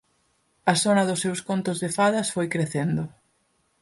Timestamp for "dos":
1.09-1.21